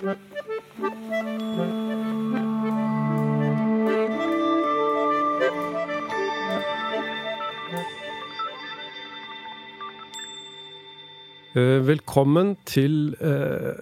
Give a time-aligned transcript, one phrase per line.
[0.00, 0.06] Eh,
[11.84, 13.76] velkommen til eh,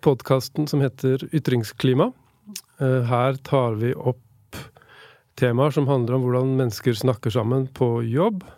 [0.00, 2.08] podkasten som heter Ytringsklima.
[2.80, 4.24] Eh, her tar vi opp
[5.36, 8.48] temaer som handler om hvordan mennesker snakker sammen på jobb.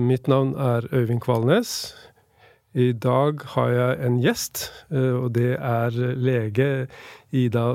[0.00, 1.92] Mitt navn er Øyvind Kvalnes.
[2.78, 4.64] I dag har jeg en gjest,
[4.94, 6.70] eh, og det er lege
[7.34, 7.72] Ida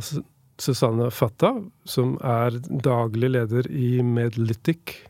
[0.62, 5.02] Susanne Fatta, som er daglig leder i Medlytic.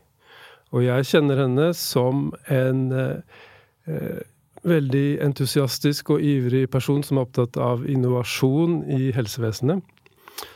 [0.74, 3.42] Og jeg kjenner henne som en eh,
[3.86, 4.20] Eh,
[4.64, 9.82] veldig entusiastisk og ivrig person som er opptatt av innovasjon i helsevesenet.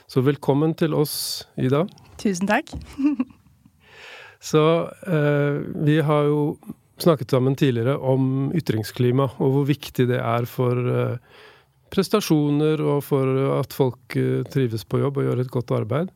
[0.09, 1.83] Så velkommen til oss, Ida.
[2.17, 2.73] Tusen takk.
[4.51, 4.65] Så
[5.05, 6.41] eh, vi har jo
[7.05, 11.41] snakket sammen tidligere om ytringsklima, og hvor viktig det er for eh,
[11.93, 16.13] prestasjoner og for at folk eh, trives på jobb og gjør et godt arbeid.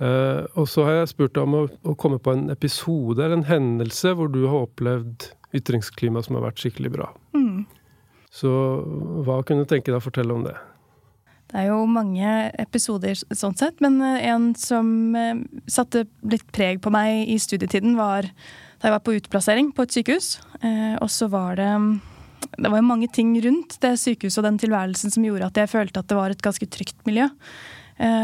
[0.00, 3.50] Eh, og så har jeg spurt deg om å, komme på en episode eller en
[3.50, 7.10] hendelse hvor du har opplevd ytringsklima som har vært skikkelig bra.
[7.36, 7.66] Mm.
[8.32, 8.50] Så
[9.26, 10.56] hva kunne du tenke deg å fortelle om det?
[11.50, 12.30] Det er jo mange
[12.62, 17.98] episoder sånn sett, men eh, en som eh, satte litt preg på meg i studietiden,
[17.98, 18.30] var
[18.80, 20.30] da jeg var på utplassering på et sykehus.
[20.64, 21.72] Eh, og så var det
[22.56, 25.70] Det var jo mange ting rundt det sykehuset og den tilværelsen som gjorde at jeg
[25.70, 27.28] følte at det var et ganske trygt miljø.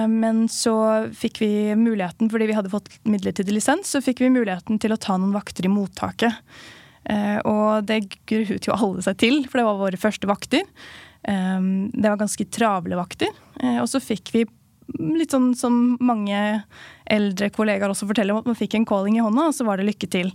[0.09, 0.73] Men så
[1.13, 4.97] fikk vi muligheten, fordi vi hadde fått midlertidig lisens, så fikk vi muligheten til å
[4.97, 6.33] ta noen vakter i mottaket.
[7.07, 10.65] Eh, og det gruet jo alle seg til, for det var våre første vakter.
[11.27, 11.61] Eh,
[11.93, 13.33] det var ganske travle vakter.
[13.61, 14.47] Eh, og så fikk vi
[14.99, 16.63] litt sånn som mange
[17.11, 19.81] eldre kollegaer også forteller om, at man fikk en calling i hånda, og så var
[19.81, 20.33] det lykke til.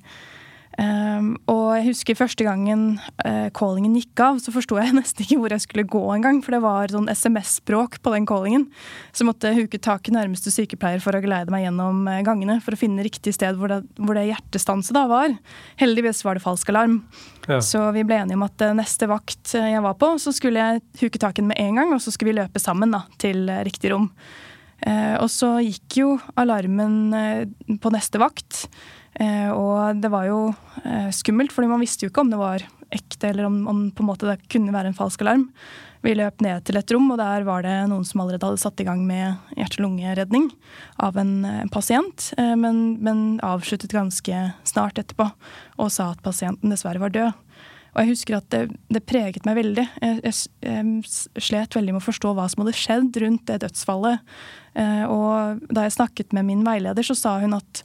[0.79, 2.93] Um, og jeg husker første gangen
[3.25, 6.39] uh, callingen gikk av, så forsto jeg nesten ikke hvor jeg skulle gå engang.
[6.45, 8.67] For det var sånn SMS-språk på den callingen.
[9.11, 12.59] Så jeg måtte huke tak i nærmeste sykepleier for å geleide meg gjennom uh, gangene.
[12.63, 15.35] For å finne riktig sted hvor det, hvor det hjertestanset da var.
[15.81, 17.01] Heldigvis var det falsk alarm.
[17.49, 17.59] Ja.
[17.65, 20.85] Så vi ble enige om at uh, neste vakt jeg var på, så skulle jeg
[21.01, 23.49] huke tak i den med en gang, og så skulle vi løpe sammen da, til
[23.65, 24.07] riktig rom.
[25.21, 26.07] og så gikk jo
[26.39, 28.63] alarmen på neste vakt.
[29.19, 30.41] Eh, og det var jo
[30.85, 34.03] eh, skummelt, fordi man visste jo ikke om det var ekte, eller om, om på
[34.03, 35.49] en måte det kunne være en falsk alarm.
[36.01, 38.81] Vi løp ned til et rom, og der var det noen som allerede hadde satt
[38.81, 40.49] i gang med hjerte-lungeredning
[41.03, 45.29] av en, en pasient, eh, men, men, avsluttet ganske snart etterpå
[45.77, 47.37] og sa at pasienten dessverre var død.
[47.91, 49.83] Og jeg husker at det, det preget meg veldig.
[49.99, 54.21] Jeg, jeg, jeg, slet veldig med å forstå hva som hadde skjedd rundt det dødsfallet.
[55.11, 57.81] Og da jeg snakket med min veileder, så sa hun at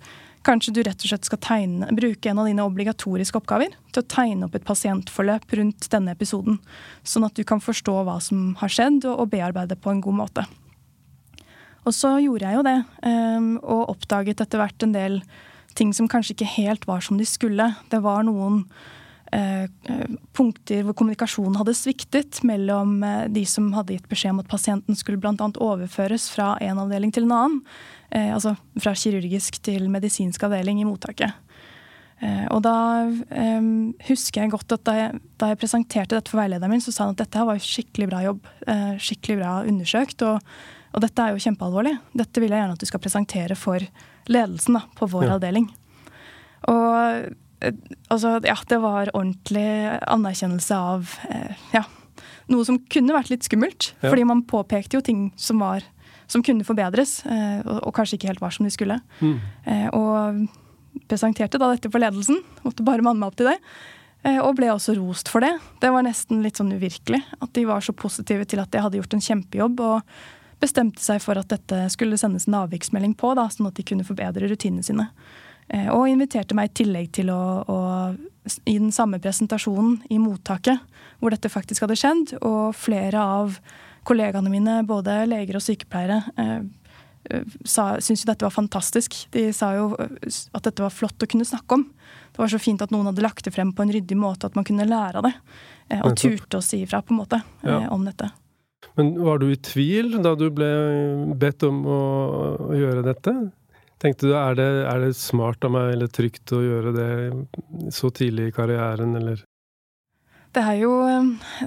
[0.46, 4.06] Kanskje du rett og slett skal tegne, bruke en av dine obligatoriske oppgaver til å
[4.06, 6.60] tegne opp et pasientforløp rundt denne episoden,
[7.02, 10.46] sånn at du kan forstå hva som har skjedd, og, bearbeide på en god måte.
[11.86, 12.76] Og så gjorde jeg jo det,
[13.10, 15.20] ehm, og oppdaget etter hvert en del
[15.78, 17.72] ting som kanskje ikke helt var som de skulle.
[17.90, 18.64] Det var noen
[20.36, 24.98] punkter hvor kommunikasjonen hadde sviktet mellom eh, de som hadde gitt beskjed om at pasienten
[24.98, 25.34] skulle bl.a.
[25.36, 27.58] overføres fra en avdeling til en annen
[28.10, 31.34] eh, altså fra kirurgisk til medisinsk avdeling i mottaket.
[32.24, 33.70] Eh, og da eh,
[34.08, 37.04] husker jeg godt at da jeg, da jeg, presenterte dette for veilederen min, så sa
[37.04, 38.52] han at dette her var skikkelig bra jobb.
[38.66, 40.24] Eh, skikkelig bra undersøkt.
[40.28, 40.52] Og,
[40.92, 41.96] og, dette er jo kjempealvorlig.
[42.16, 43.84] Dette vil jeg gjerne at du skal presentere for
[44.32, 45.34] ledelsen da, på vår ja.
[45.36, 45.68] avdeling.
[46.72, 47.34] Og eh,
[48.08, 49.66] altså, ja, det var ordentlig
[50.06, 51.84] anerkjennelse av eh, ja,
[52.52, 53.92] noe som kunne vært litt skummelt.
[54.00, 54.10] Ja.
[54.10, 55.86] Fordi man påpekte jo ting som var
[56.26, 58.98] som kunne forbedres, eh, og, og, kanskje ikke helt var som de skulle.
[59.20, 59.36] Mm.
[59.70, 62.40] Eh, og presenterte da dette for ledelsen.
[62.64, 63.60] Måtte bare manne meg opp til det.
[64.26, 65.52] Og ble også rost for det.
[65.78, 67.20] Det var nesten litt sånn uvirkelig.
[67.38, 69.82] At de var så positive til at jeg hadde gjort en kjempejobb.
[69.86, 70.16] og
[70.62, 74.06] bestemte seg for at dette skulle sendes en avviksmelding på, da, sånn at de kunne
[74.08, 75.08] forbedre rutinene sine.
[75.66, 77.78] Og inviterte meg i tillegg til å, å
[78.64, 80.82] i den samme presentasjonen i mottaket,
[81.18, 83.58] hvor dette faktisk hadde skjedd, og flere av
[84.06, 86.60] kollegaene mine, både leger og sykepleiere, eh,
[87.30, 89.18] eh, syntes jo dette var fantastisk.
[89.34, 90.16] De sa jo eh,
[90.54, 91.86] at dette var flott å kunne snakke om.
[92.30, 94.58] Det var så fint at noen hadde lagt det frem på en ryddig måte, at
[94.58, 95.34] man kunne lære av det.
[96.02, 97.86] Og turte å si ifra, på en måte, ja.
[97.94, 98.28] om dette.
[98.98, 100.68] Men var du i tvil da du ble
[101.38, 102.00] bedt om å
[102.76, 103.34] gjøre dette?
[104.02, 108.10] Tenkte du er det, er det smart av meg eller trygt å gjøre det så
[108.12, 109.40] tidlig i karrieren, eller?
[110.56, 110.90] Det er, jo,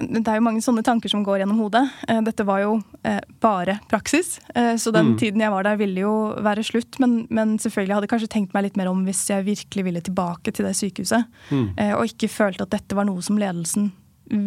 [0.02, 1.84] det er jo mange sånne tanker som går gjennom hodet.
[2.10, 2.72] Eh, dette var jo
[3.06, 5.18] eh, bare praksis, eh, så den mm.
[5.22, 6.98] tiden jeg var der ville jo være slutt.
[7.02, 10.02] Men, men, selvfølgelig hadde jeg kanskje tenkt meg litt mer om hvis jeg virkelig ville
[10.06, 11.30] tilbake til det sykehuset.
[11.54, 11.68] Mm.
[12.00, 13.92] Og ikke følte at dette var noe som ledelsen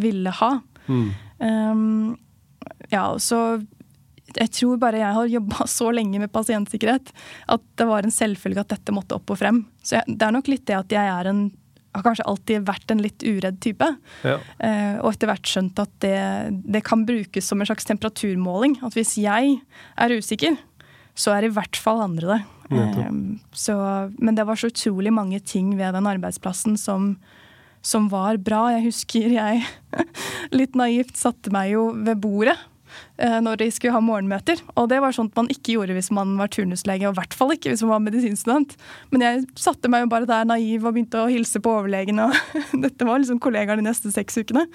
[0.02, 0.50] ville ha.
[0.90, 1.06] Mm.
[1.38, 2.19] Um,
[2.90, 3.62] ja, så
[4.40, 7.12] jeg tror bare jeg har jobba så lenge med pasientsikkerhet
[7.55, 9.64] at det var en selvfølge at dette måtte opp og frem.
[9.82, 11.50] Så jeg, det er nok litt det at jeg er en
[11.93, 13.87] har kanskje alltid vært en litt uredd type.
[14.25, 14.38] Ja.
[14.64, 16.17] Eh, og etter hvert skjønt at det,
[16.64, 18.79] det, kan brukes som en slags temperaturmåling.
[18.87, 19.58] At hvis jeg
[20.00, 20.56] er usikker,
[21.12, 22.40] så er i hvert fall andre det.
[22.73, 23.12] Eh,
[23.52, 23.76] så,
[24.17, 27.17] men det var så utrolig mange ting ved den arbeidsplassen som,
[27.85, 28.70] som var bra.
[28.73, 29.64] Jeg husker jeg
[30.58, 32.56] litt naivt satte meg jo ved bordet
[33.18, 34.60] når de skulle ha morgenmøter.
[34.80, 37.54] Og det var sånt man ikke gjorde hvis man var turnuslege, og i hvert fall
[37.54, 38.76] ikke hvis man var medisinstudent.
[39.14, 42.36] Men jeg satte meg jo bare der naiv og begynte å hilse på overlegen, og
[42.84, 44.66] dette var liksom kollegaer de neste seks ukene.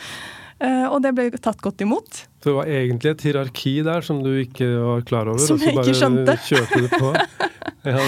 [0.57, 2.23] Eh, og det ble tatt godt imot.
[2.41, 5.43] Så det var egentlig et hierarki der som du ikke var klar over?
[5.43, 6.33] Som jeg ikke skjønte.
[6.33, 7.13] Og så bare kjørte du på?
[7.87, 8.01] Ja,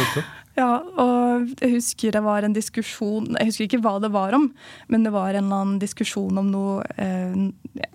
[0.60, 0.70] ja,
[1.00, 4.50] og jeg husker det var en diskusjon Jeg husker ikke hva det var om,
[4.92, 7.36] men det var en eller annen diskusjon om noe eh,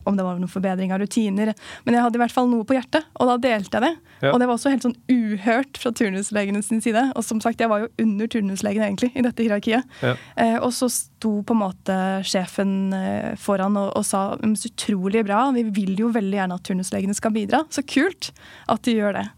[0.08, 1.52] Om det var noen forbedring av rutiner.
[1.84, 3.92] Men jeg hadde i hvert fall noe på hjertet, og da delte jeg det.
[4.24, 4.32] Ja.
[4.32, 7.02] Og det var også helt sånn uhørt fra turnuslegene sin side.
[7.18, 9.96] Og som sagt, jeg var jo under turnuslegene egentlig i dette hierarkiet.
[10.04, 10.14] Ja.
[10.40, 15.24] Eh, og så sto på en måte sjefen eh, foran og, og sa så utrolig
[15.26, 17.64] bra, vi vil jo veldig gjerne at turnuslegene skal bidra.
[17.72, 18.32] Så kult
[18.70, 19.28] at de gjør det.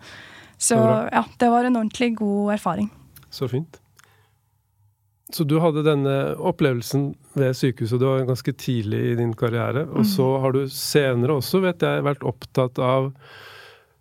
[0.59, 2.91] Så ja, det var en ordentlig god erfaring.
[3.37, 3.81] Så fint.
[5.35, 9.83] Så du hadde denne opplevelsen ved sykehuset, det var ganske tidlig i din karriere.
[9.91, 10.09] Og mm.
[10.13, 13.11] så har du senere også, vet jeg, vært opptatt av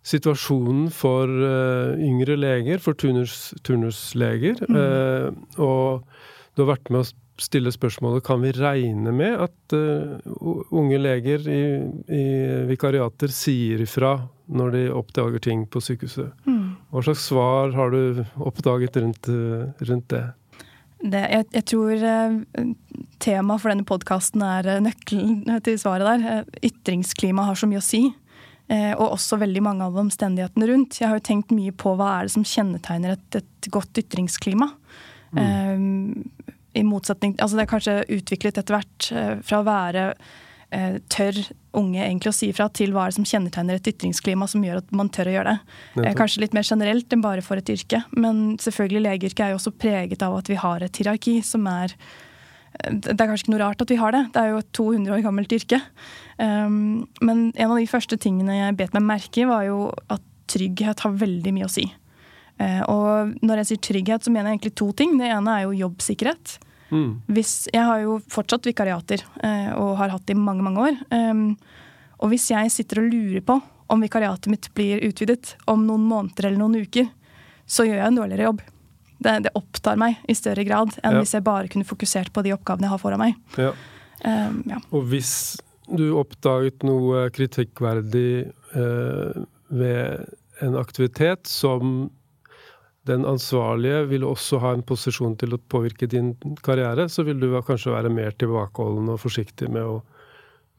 [0.06, 4.62] situasjonen for uh, yngre leger, for turnus, turnusleger.
[4.70, 4.78] Mm.
[4.78, 6.06] Uh, og
[6.54, 7.10] du har vært med å
[7.42, 10.14] stille spørsmålet kan vi regne med at uh,
[10.70, 11.62] unge leger i,
[12.06, 12.24] i,
[12.70, 14.14] vikariater sier ifra
[14.46, 16.32] når de oppdager ting på sykehuset.
[16.46, 16.76] Mm.
[16.92, 19.30] Hva slags svar har du oppdaget rundt,
[19.88, 20.24] rundt det?
[21.02, 22.68] det jeg, jeg, tror uh,
[23.22, 26.46] temaet for denne podkasten er uh, nøkkelen til svaret der.
[26.70, 28.06] ytringsklima har så mye å si.
[28.66, 30.96] og også veldig mange av omstendighetene rundt.
[30.98, 34.72] Jeg har jo tenkt mye på hva er det som kjennetegner et, et godt ytringsklima.
[35.36, 36.24] Mm
[36.76, 40.34] i motsetning Altså det er kanskje utviklet etter hvert eh, fra å være eh,
[41.12, 41.38] tør
[41.76, 44.80] unge egentlig å si ifra, til hva er det som kjennetegner et ytringsklima som gjør
[44.80, 45.78] at man tør å gjøre det.
[46.04, 48.02] Eh, kanskje litt mer generelt enn bare for et yrke.
[48.16, 51.96] Men selvfølgelig legeyrket er jo også preget av at vi har et hierarki som er
[52.76, 55.14] det er kanskje ikke noe rart at vi har det, det er jo et 200
[55.16, 55.78] år gammelt yrke.
[56.36, 60.20] Um, men en av de første tingene jeg bet meg merke i, var jo at
[60.52, 61.86] trygghet har veldig mye å si.
[62.60, 65.16] Uh, og når jeg sier trygghet, så mener jeg egentlig to ting.
[65.16, 66.58] Det ene er jo jobbsikkerhet.
[66.90, 67.22] Mm.
[67.34, 71.00] Hvis, jeg har jo fortsatt vikariater, eh, og har hatt det i mange, mange år.
[71.10, 71.56] Um,
[72.22, 73.58] og hvis jeg sitter og lurer på
[73.92, 77.10] om vikariatet mitt blir utvidet om noen måneder eller noen uker,
[77.66, 78.64] så gjør jeg en dårligere jobb.
[79.16, 81.22] Det, det opptar meg i større grad enn ja.
[81.22, 83.38] hvis jeg bare kunne fokusert på de oppgavene jeg har foran meg.
[83.58, 83.72] Ja.
[84.22, 84.80] Um, ja.
[84.94, 85.32] Og hvis
[85.86, 88.30] du oppdaget noe kritikkverdig
[88.74, 92.08] eh, ved en aktivitet som
[93.06, 97.48] den ansvarlige vil også ha en posisjon til å påvirke din karriere, så vil du
[97.66, 99.98] kanskje være mer tilbakeholden og forsiktig med å,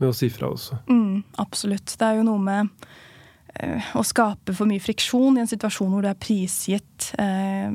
[0.01, 0.81] med å si fra også.
[0.91, 1.95] Mm, absolutt.
[1.95, 2.71] Det er jo noe med
[3.63, 7.71] uh, å skape for mye friksjon i en situasjon hvor du er prisgitt uh,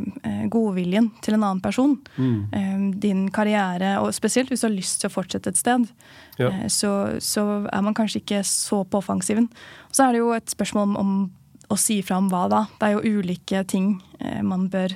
[0.53, 1.97] godviljen til en annen person.
[2.17, 2.39] Mm.
[2.53, 5.89] Uh, din karriere, og spesielt hvis du har lyst til å fortsette et sted,
[6.41, 6.53] ja.
[6.69, 9.49] så, så, er man kanskje ikke så på offensiven.
[9.89, 11.15] Og så er det jo et spørsmål om, om
[11.73, 12.67] å si fra om hva da?
[12.79, 14.95] Det er jo ulike ting eh, man bør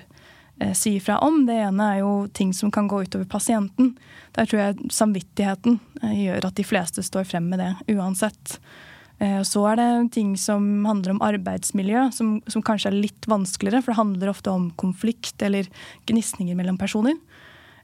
[0.60, 1.44] eh, si fra om.
[1.48, 3.94] Det ene er jo ting som kan gå utover pasienten.
[4.36, 8.58] Der tror jeg samvittigheten eh, gjør at de fleste står frem med det uansett.
[9.48, 13.80] Så er det ting som handler om arbeidsmiljø, som, som kanskje er litt vanskeligere.
[13.80, 15.70] For det handler ofte om konflikt eller
[16.04, 17.16] gnisninger mellom personer.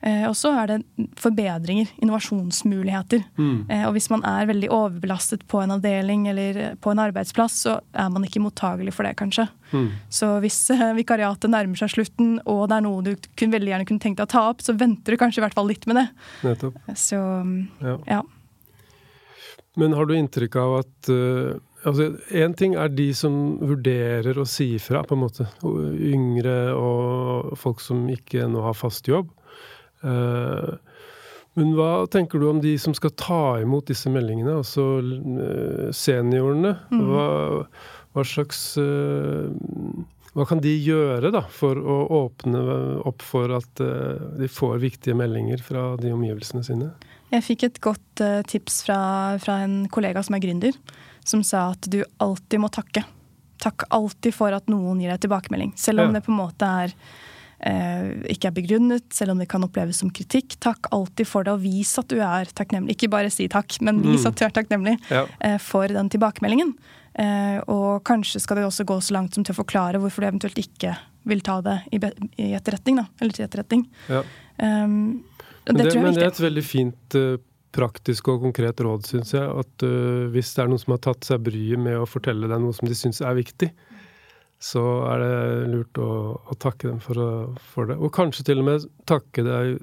[0.02, 3.22] Eh, og så er det forbedringer, innovasjonsmuligheter.
[3.38, 3.70] Mm.
[3.70, 7.78] Eh, og hvis man er veldig overbelastet på en avdeling eller på en arbeidsplass, så
[7.94, 9.46] er man ikke mottagelig for det, kanskje.
[9.70, 9.88] Mm.
[10.10, 13.88] Så hvis eh, vikariatet nærmer seg slutten, og det er noe du kun, veldig gjerne
[13.88, 16.02] kunne tenkt deg å ta opp, så venter du kanskje i hvert fall litt med
[16.02, 16.06] det.
[16.48, 16.80] Nettopp.
[16.98, 17.98] Så ja.
[18.10, 18.22] ja.
[19.78, 21.54] Men har du inntrykk av at uh,
[21.88, 25.46] altså Én ting er de som vurderer å si ifra, på en måte.
[25.62, 29.30] Yngre og folk som ikke nå har fast jobb.
[30.02, 30.74] Eh,
[31.58, 36.74] men hva tenker du om de som skal ta imot disse meldingene, altså eh, seniorene?
[36.92, 37.04] Mm.
[37.10, 37.26] Hva,
[38.14, 39.52] hva, slags eh,
[40.32, 42.62] Hva kan de gjøre da, for å åpne
[43.08, 43.82] opp for at
[44.38, 46.92] de får viktige meldinger fra de omgivelsene sine?
[47.32, 49.00] Jeg fikk et godt tips fra,
[49.40, 50.76] fra en kollega som er gründer,
[51.24, 53.04] som sa at du alltid må takke.
[53.62, 55.76] Takk alltid for at noen gir deg tilbakemelding.
[55.80, 56.16] Selv om ja.
[56.16, 56.96] det på en måte er
[57.62, 60.56] ikke er begrunnet, selv om det kan oppleves som kritikk.
[60.62, 62.96] Takk alltid for det, og vis at du er takknemlig.
[62.96, 64.30] Ikke bare si takk, men vis mm.
[64.32, 65.22] at du er takknemlig ja.
[65.62, 66.74] for den tilbakemeldingen.
[67.70, 70.58] og kanskje skal det også gå så langt som til å forklare hvorfor du eventuelt
[70.58, 70.96] ikke
[71.30, 72.00] vil ta det i,
[72.50, 72.98] etterretning.
[72.98, 73.86] Da, eller til etterretning.
[74.10, 74.24] Ja.
[74.58, 75.22] Um,
[75.62, 77.18] det, men, det, men det er et veldig fint
[77.72, 79.46] praktisk og konkret råd, syns jeg.
[79.46, 82.62] At uh, hvis det er noen som har tatt seg bryet med å fortelle deg
[82.62, 83.70] noe som de syns er viktig,
[84.62, 87.18] så er det lurt å, å takke dem for,
[87.72, 87.96] for, det.
[87.98, 89.80] Og kanskje til og med takke deg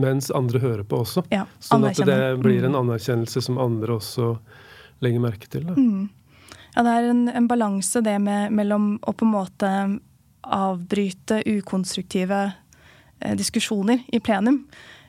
[0.00, 1.26] mens andre hører på også.
[1.34, 2.78] Ja, sånn at det blir en mm.
[2.80, 4.30] anerkjennelse som andre også
[5.04, 5.68] legger merke til.
[5.68, 6.06] Mm.
[6.72, 9.72] Ja, det er en, en balanse det med, mellom å på en måte
[10.46, 12.40] avbryte ukonstruktive
[13.20, 14.62] eh, diskusjoner i plenum.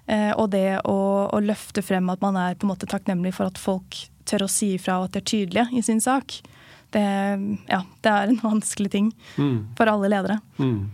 [0.07, 0.99] Eh, og det å,
[1.31, 4.51] å, løfte frem at man er på en måte takknemlig for at folk tør å
[4.51, 6.41] si ifra og at de er tydelige i sin sak.
[6.95, 7.07] Det,
[7.67, 9.57] ja, det er en vanskelig ting mm.
[9.79, 10.39] for alle ledere.
[10.61, 10.87] Mm.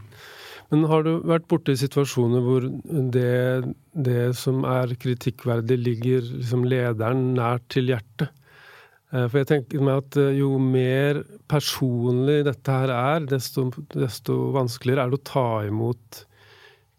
[0.74, 2.64] Men har du vært borte i situasjoner hvor
[3.14, 8.32] det, det som er kritikkverdig, ligger liksom lederen nært til hjertet?
[9.14, 11.22] Eh, for jeg tenker meg at eh, jo mer
[11.52, 16.24] personlig dette her er, desto, desto vanskeligere er det å ta imot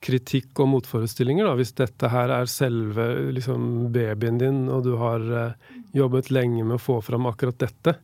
[0.05, 1.49] kritikk og motforestillinger.
[1.49, 1.57] Da.
[1.59, 6.77] Hvis dette her er selve liksom, babyen din, og du har uh, jobbet lenge med
[6.77, 7.95] å få fram akkurat dette,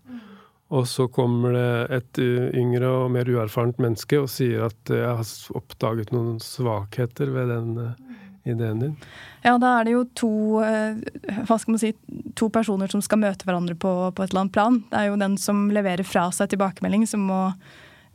[0.70, 5.58] og så kommer det et yngre og mer uerfarent menneske og sier at jeg har
[5.58, 8.10] oppdaget noen svakheter ved den uh,
[8.48, 8.96] ideen din.
[9.42, 11.92] Ja, da er det jo to, hva skal man si,
[12.38, 14.82] to personer som skal møte hverandre på, på et eller annet plan.
[14.90, 17.40] Det er jo den som leverer fra seg tilbakemelding, som må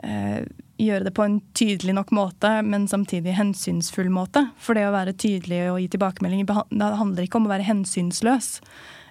[0.06, 0.46] eh,
[0.82, 4.48] gjøre det på en tydelig nok måte, men samtidig hensynsfull måte.
[4.62, 8.60] For det å være tydelig og gi tilbakemelding det handler ikke om å være hensynsløs.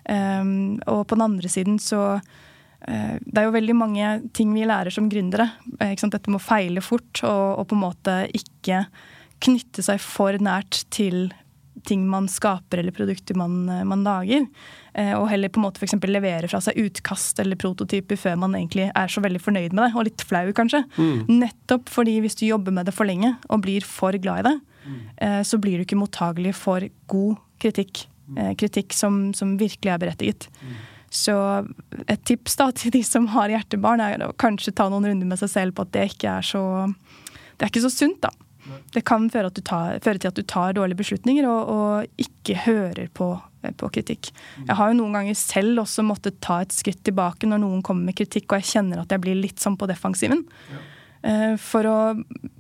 [0.05, 2.21] Um, og på den andre siden så
[2.85, 5.47] Det er jo veldig mange ting vi lærer som gründere.
[5.97, 8.83] sant, Dette med å feile fort og, og, på en måte ikke
[9.45, 11.31] knytte seg for nært til
[11.85, 14.47] ting man skaper eller produkter man, eh, man lager.
[14.95, 15.97] Eh, og heller på en måte f.eks.
[16.09, 19.91] levere fra seg utkast eller prototyper før man egentlig er så veldig fornøyd med det,
[19.95, 20.85] og litt flau kanskje.
[20.97, 21.19] Mm.
[21.43, 24.57] Nettopp fordi hvis du jobber med det for lenge og blir for glad i det,
[24.85, 24.99] mm.
[25.29, 28.07] eh, så blir du ikke mottagelig for god kritikk.
[28.29, 28.39] Mm.
[28.39, 30.49] Eh, kritikk som, som, virkelig er berettiget.
[30.63, 30.77] Mm.
[31.15, 31.35] Så
[32.11, 35.39] et tips da til de som har hjertebarn, er å kanskje ta noen runder med
[35.39, 36.65] seg selv på at det ikke er så
[37.55, 38.33] det er ikke så sunt, da.
[38.95, 43.11] Det kan føre, tar, føre, til at du tar dårlige beslutninger og, og ikke hører
[43.15, 43.29] på,
[43.81, 44.31] på, kritikk.
[44.33, 44.67] Mm.
[44.71, 48.09] Jeg har jo noen ganger selv også måttet ta et skritt tilbake når noen kommer
[48.09, 50.43] med kritikk og jeg kjenner at jeg blir litt sånn på defensiven.
[50.73, 50.83] Ja.
[51.25, 51.99] Eh, for å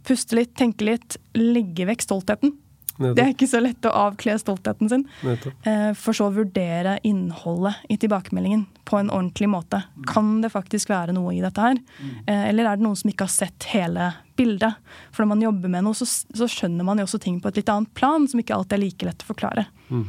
[0.06, 2.54] puste litt, tenke litt, legge vekk stoltheten.
[2.98, 5.04] Det er ikke så lett å avkle stoltheten sin.
[5.26, 9.82] Eh, for så å vurdere innholdet i tilbakemeldingen på en ordentlig måte.
[9.96, 10.04] Mm.
[10.12, 11.80] Kan det faktisk være noe i dette her?
[11.98, 12.12] Mm.
[12.26, 14.78] Eh, eller er det noen som ikke har sett hele bildet?
[15.10, 17.58] For når man jobber med noe, så, så, skjønner man jo også ting på et
[17.62, 19.66] litt annet plan, som ikke alltid er like lett å forklare.
[19.90, 20.06] Mm.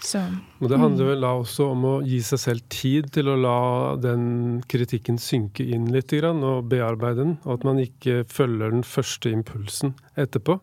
[0.00, 0.20] Så,
[0.60, 1.10] og Det handler mm.
[1.10, 3.58] vel da også om å gi seg selv tid til å la
[4.00, 9.32] den kritikken synke inn litt og bearbeide den, og at man ikke følger den første
[9.32, 10.56] impulsen etterpå.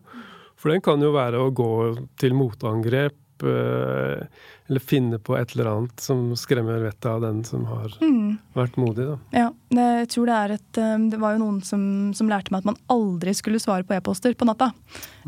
[0.58, 1.72] For den kan jo være å gå
[2.18, 4.24] til motangrep eh,
[4.68, 8.34] eller finne på et eller annet som skremmer vettet av den som har mm.
[8.58, 9.06] vært modig.
[9.08, 9.16] Da.
[9.32, 9.46] Ja,
[9.78, 11.82] jeg tror det er et eh, Det var jo noen som,
[12.16, 14.72] som lærte meg at man aldri skulle svare på e-poster på natta.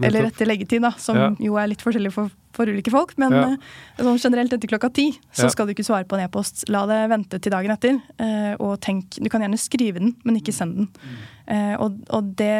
[0.02, 1.30] Eller etter leggetid, da, som ja.
[1.40, 3.14] jo er litt forskjellig for, for ulike folk.
[3.22, 3.46] Men ja.
[3.54, 5.54] Eh, sånn generelt etter klokka ti så ja.
[5.54, 6.66] skal du ikke svare på en e-post.
[6.74, 8.02] La det vente til dagen etter.
[8.58, 10.90] Og tenk Du kan gjerne skrive den, men ikke send den.
[11.00, 11.22] Mm.
[11.80, 12.56] Og, og det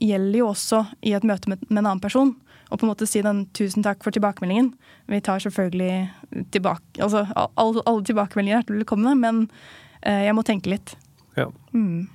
[0.00, 2.34] gjelder jo også i et møte med, med en annen person.
[2.70, 4.72] Og på en måte si den 'tusen takk for tilbakemeldingen'.
[5.08, 6.10] Vi tar selvfølgelig
[6.52, 9.50] tilbake Altså alle, alle tilbakemeldinger er hjertelig velkomne, men
[10.02, 10.96] eh, jeg må tenke litt.
[11.36, 11.50] Ja.
[11.72, 12.08] Mm.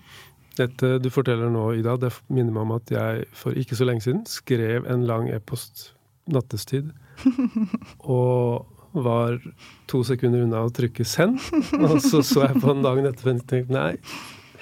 [0.56, 4.02] Dette du forteller nå, Ida, det minner meg om at jeg for ikke så lenge
[4.02, 5.92] siden skrev en lang e-post
[6.32, 6.94] nattestid.
[8.00, 8.66] og
[8.96, 9.42] var
[9.92, 11.44] to sekunder unna å trykke 'send'.
[11.84, 13.98] Og så så jeg på den dagen etter og tenkte nei,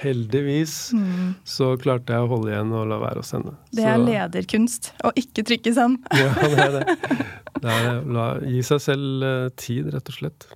[0.04, 1.30] heldigvis mm.
[1.48, 3.56] så klarte jeg å holde igjen og la være å sende.
[3.74, 6.04] Det er så, lederkunst å ikke trykke send.
[6.22, 6.98] ja, det er det.
[7.62, 8.04] det, er.
[8.18, 10.48] La, gi seg selv uh, tid, rett og slett.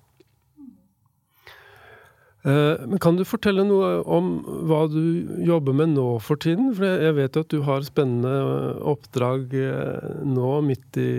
[2.47, 4.29] Uh, men Kan du fortelle noe om
[4.69, 5.01] hva du
[5.43, 6.69] jobber med nå for tiden?
[6.77, 11.11] For jeg vet jo at du har spennende oppdrag uh, nå midt i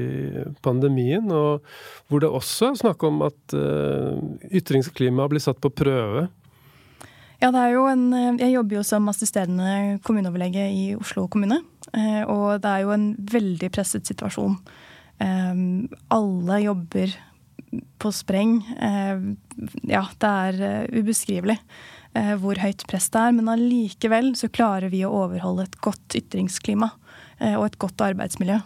[0.64, 1.64] pandemien, og
[2.08, 3.56] hvor det også er snakk om at
[4.48, 6.28] ytringsklimaet blir satt på prøve.
[7.38, 11.60] Ja, det er jo en eh, Jeg jobber jo som assisterende kommuneoverlege i Oslo kommune.
[11.92, 14.58] Eh, og det er jo en veldig presset situasjon.
[15.18, 17.10] Alle jobber
[17.98, 18.60] på spreng.
[18.78, 21.56] Ja, det er ubeskrivelig
[22.38, 23.34] hvor høyt press det er.
[23.34, 26.92] Men allikevel så klarer vi å overholde et godt ytringsklima
[27.56, 28.60] og et godt arbeidsmiljø.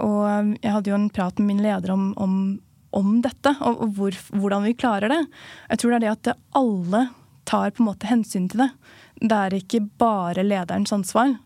[0.00, 2.34] Og jeg hadde jo en prat med min leder om, om,
[2.96, 5.20] om dette, og hvor, hvordan vi klarer det.
[5.68, 7.04] Jeg tror det er det at alle
[7.48, 8.70] tar på en måte hensyn til det.
[9.20, 11.36] Det er ikke bare lederens ansvar.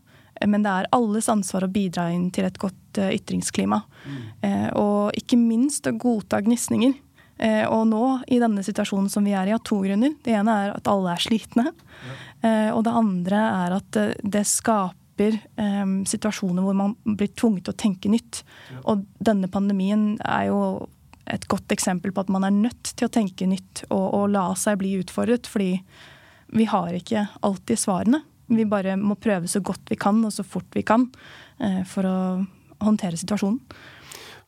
[0.44, 3.80] Men det er alles ansvar å bidra inn til et godt uh, ytringsklima.
[4.04, 4.22] Mm.
[4.42, 7.00] Uh, og ikke minst å godta gnisninger.
[7.44, 10.12] Og nå, i denne situasjonen som vi er i, av to grunner.
[10.22, 11.64] Det ene er at alle er slitne.
[12.06, 12.52] Ja.
[12.76, 17.80] og det andre er at det skaper um, situasjoner hvor man blir tvunget til å
[17.82, 18.44] tenke nytt.
[18.70, 18.78] Ja.
[18.92, 20.60] Og denne pandemien er jo
[21.30, 24.50] et godt eksempel på at man er nødt til å tenke nytt og, og la
[24.58, 25.48] seg bli utfordret.
[25.50, 25.78] Fordi
[26.54, 28.22] vi har ikke alltid svarene.
[28.52, 31.08] Vi bare må prøve så godt vi kan og så fort vi kan
[31.58, 32.16] eh, for å
[32.84, 33.60] håndtere situasjonen.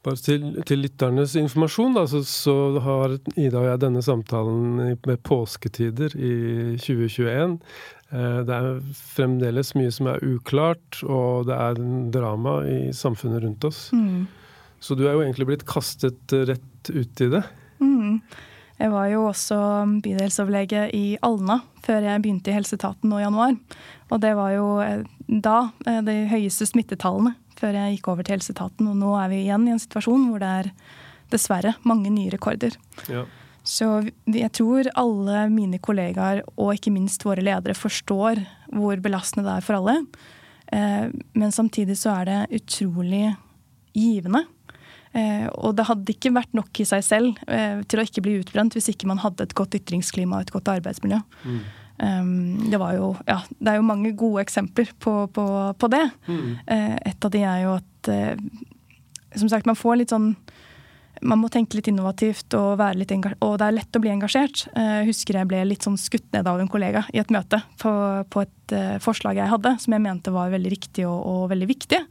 [0.07, 2.55] Bare til, til lytternes informasjon, da, så, så,
[2.85, 6.35] har Ida og jeg denne samtalen med påsketider i
[6.79, 7.57] 2021.
[8.15, 8.69] Eh, det er
[9.17, 11.81] fremdeles mye som er uklart, og det er
[12.15, 13.89] drama i samfunnet rundt oss.
[13.97, 14.29] Mm.
[14.81, 17.43] Så du er jo egentlig blitt kastet rett ut i det.
[17.81, 18.21] Mm.
[18.77, 19.59] Jeg var jo også
[20.05, 23.57] bydelsoverlege i Alna før jeg begynte i helseetaten nå i januar.
[24.13, 28.37] Og det var jo eh, da eh, de høyeste smittetallene før jeg gikk over til
[28.37, 28.91] helseetaten.
[28.91, 30.71] Og nå er vi igjen i en situasjon hvor det er
[31.33, 32.77] dessverre mange nye rekorder.
[33.11, 33.25] Ja.
[33.67, 33.89] Så
[34.31, 38.45] jeg tror alle mine kollegaer, og ikke minst våre ledere, forstår
[38.77, 39.97] hvor belastende det er for alle.
[40.71, 43.33] Eh, men samtidig så er det utrolig
[43.97, 44.45] givende
[45.57, 48.77] og det hadde ikke vært nok i seg selv eh, til å ikke bli utbrent
[48.77, 51.23] hvis ikke man hadde et godt ytringsklima og et godt arbeidsmiljø.
[51.47, 51.61] Mm.
[51.97, 52.33] Um,
[52.69, 55.47] det, jo, ja, det er jo mange gode eksempler på, på,
[55.81, 56.03] på det.
[56.29, 56.51] Mm.
[56.69, 58.11] Uh, et av de er jo at
[59.37, 60.35] Som sagt, man får litt sånn
[61.25, 64.67] man må tenke litt innovativt, og, være litt og det er lett å bli engasjert.
[64.77, 67.93] Jeg husker jeg ble litt sånn skutt ned av en kollega i et møte på,
[68.29, 72.03] på et forslag jeg hadde, som jeg mente var veldig riktig og, og veldig viktig.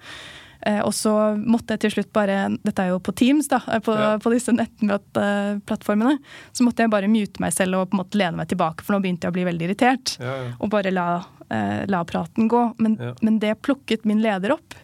[0.66, 3.94] Eh, og så måtte jeg til slutt bare Dette er jo på Teams, da, på,
[3.94, 4.16] ja.
[4.22, 6.18] på disse nettmøteplattformene.
[6.58, 8.96] Så måtte jeg bare mute meg selv og på en måte lene meg tilbake, for
[8.96, 10.16] nå begynte jeg å bli veldig irritert.
[10.22, 10.54] Ja, ja.
[10.58, 11.10] Og bare la,
[11.54, 12.64] eh, la, praten gå.
[12.82, 14.78] Men, men, det plukket min leder opp.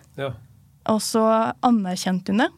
[0.92, 1.24] Og så
[1.66, 2.52] anerkjente hun det.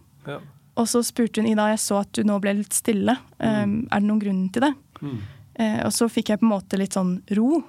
[0.79, 3.13] Og så spurte hun Ida, jeg så at du nå ble litt stille.
[3.37, 3.85] Mm.
[3.91, 4.71] er det noen grunn til det?
[5.03, 5.17] Mm.
[5.85, 7.59] Og så fikk jeg på en måte litt sånn ro.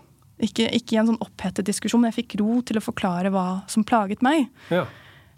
[0.43, 3.61] Ikke, ikke i en sånn opphetet diskusjon, men jeg fikk ro til å forklare hva
[3.71, 4.49] som plaget meg.
[4.73, 4.87] Ja.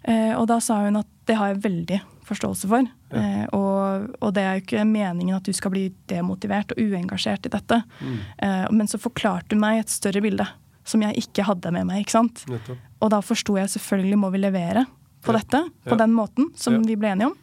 [0.07, 2.87] Eh, og da sa hun at det har jeg veldig forståelse for.
[3.11, 3.23] Ja.
[3.23, 7.47] Eh, og, og, det er jo ikke meningen at du skal bli demotivert og uengasjert
[7.47, 7.81] i dette.
[7.99, 8.15] Mm.
[8.47, 10.47] Eh, men så forklarte hun meg et større bilde
[10.87, 12.05] som jeg ikke hadde med meg.
[12.05, 12.45] ikke sant?
[12.47, 12.79] Nettopp.
[13.03, 14.85] Og da forsto jeg selvfølgelig må vi levere
[15.25, 15.41] på ja.
[15.41, 15.99] dette på ja.
[15.99, 17.35] den måten som vi ble enige om.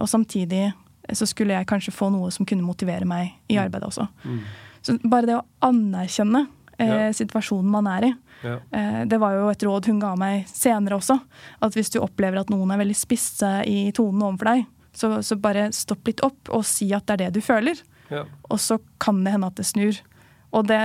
[0.00, 0.72] og samtidig
[1.14, 3.62] så skulle jeg kanskje få noe som kunne motivere meg i mm.
[3.62, 4.08] arbeidet også.
[4.24, 4.40] Mm.
[4.82, 6.46] Så bare det å anerkjenne
[6.86, 8.58] eh, situasjonen man er i, ja.
[8.70, 11.18] Eh, det var jo et råd hun ga meg senere også.
[11.64, 14.66] At hvis du opplever at noen er veldig spisse i tonen overfor deg,
[14.98, 17.80] så, så, bare stopp litt opp og si at det er det du føler.
[18.10, 18.24] Ja.
[18.48, 19.98] Og så kan det hende at det snur.
[20.56, 20.80] Og det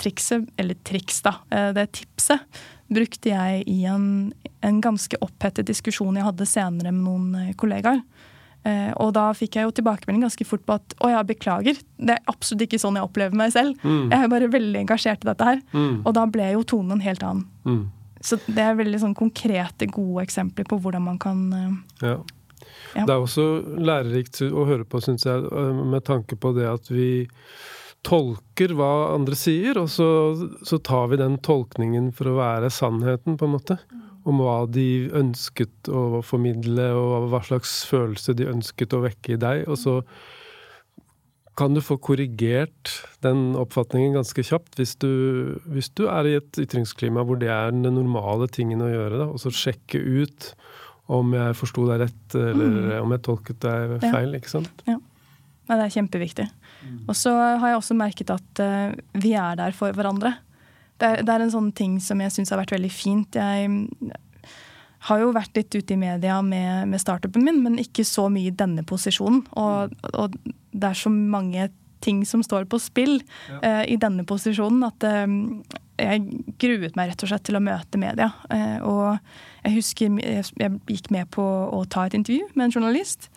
[0.00, 2.46] trikset, eller triks, da, eh, det tipset,
[2.94, 4.32] brukte jeg i en,
[4.64, 8.02] en ganske opphettet diskusjon jeg hadde senere med noen eh, kollegaer.
[8.64, 12.16] Eh, og da fikk jeg jo tilbakemelding ganske fort på at å ja, beklager, det
[12.16, 13.76] er absolutt ikke sånn jeg opplever meg selv.
[13.84, 14.06] Mm.
[14.08, 15.60] Jeg er bare veldig engasjert i dette her.
[15.74, 15.98] Mm.
[16.00, 17.44] Og da ble jo tonen en helt annen.
[17.68, 17.82] Mm.
[18.24, 22.14] Så det er veldig sånn konkrete, gode eksempler på hvordan man kan uh, ja.
[22.96, 23.04] ja.
[23.04, 23.44] Det er også
[23.76, 27.26] lærerikt å høre på, syns jeg, eh, med tanke på det at vi
[28.04, 30.08] tolker hva andre sier, og så,
[30.64, 33.78] så tar vi den tolkningen for å være sannheten, på en måte.
[33.92, 39.36] Mm om hva de ønsket å formidle, og hva slags følelse de ønsket å vekke
[39.36, 39.64] i deg.
[39.68, 39.98] Og så
[41.58, 42.90] kan du få korrigert
[43.22, 45.10] den oppfatningen ganske kjapt hvis du,
[45.70, 49.20] hvis du er i et ytringsklima hvor det er den normale tingen å gjøre.
[49.20, 50.50] Da, og så sjekke ut
[51.14, 52.92] om jeg forsto deg rett, eller mm.
[53.04, 54.32] om jeg tolket deg feil.
[54.32, 54.40] Ja.
[54.40, 54.84] ikke sant?
[54.88, 54.96] Ja.
[54.96, 55.76] ja.
[55.76, 56.48] det er kjempeviktig.
[56.80, 56.98] Mm.
[57.04, 60.34] Og så har jeg også merket at uh, vi er der for hverandre.
[61.00, 63.34] Det er, det er, en sånn ting som jeg syns har vært veldig fint.
[63.34, 64.14] Jeg
[65.08, 68.52] har jo vært litt ute i media med, med startupen min, men ikke så mye
[68.52, 69.42] i denne posisjonen.
[69.60, 70.36] Og, og,
[70.74, 71.68] det er så mange
[72.04, 73.58] ting som står på spill ja.
[73.60, 75.24] uh, i denne posisjonen at uh,
[76.00, 76.24] jeg
[76.60, 78.30] gruet meg rett og slett til å møte media.
[78.50, 82.76] Uh, og jeg husker jeg, jeg, gikk med på å ta et intervju med en
[82.76, 83.30] journalist.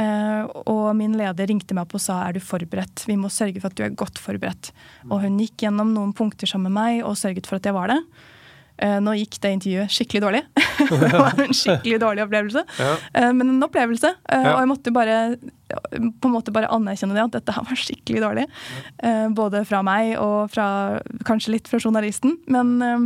[0.00, 3.04] Uh, og min leder ringte meg opp og sa er du forberedt.
[3.08, 4.72] Vi må sørge for at du er godt forberedt.
[5.10, 7.92] Og hun gikk gjennom noen punkter sammen med meg og sørget for at jeg var
[7.92, 8.00] det.
[8.80, 10.40] Eh, nå gikk det intervjuet skikkelig dårlig.
[11.02, 12.62] det var en skikkelig dårlig opplevelse.
[12.80, 12.92] Ja.
[13.20, 14.14] Eh, men en opplevelse.
[14.24, 14.54] Eh, Ja.
[14.54, 15.16] Og jeg måtte bare
[15.68, 18.46] på en måte bare anerkjenne det, at dette her var skikkelig dårlig.
[19.04, 20.66] Eh, både fra meg og fra,
[21.28, 22.38] kanskje litt fra journalisten.
[22.48, 23.04] Men eh,